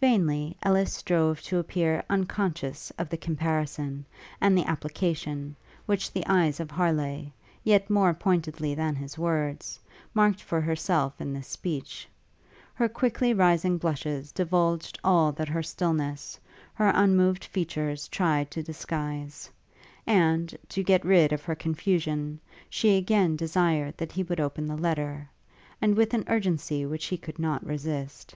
[0.00, 4.04] Vainly Ellis strove to appear unconscious of the comparison,
[4.40, 5.54] and the application,
[5.86, 7.26] which the eyes of Harleigh,
[7.62, 9.78] yet more pointedly than his words,
[10.12, 12.08] marked for herself in this speech:
[12.74, 16.36] her quickly rising blushes divulged all that her stillness,
[16.74, 19.48] her unmoved features tried to disguise;
[20.04, 24.76] and, to get rid of her confusion, she again desired that he would open the
[24.76, 25.30] letter,
[25.80, 28.34] and with an urgency which he could not resist.